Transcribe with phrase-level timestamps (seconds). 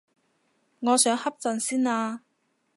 [0.79, 2.23] 我想瞌陣先啊